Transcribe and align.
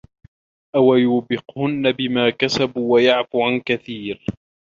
أَو 0.75 0.93
يوبِقهُنَّ 0.95 1.91
بِما 1.91 2.29
كَسَبوا 2.29 2.93
وَيَعفُ 2.93 3.35
عَن 3.35 3.59
كَثيرٍ 3.59 4.25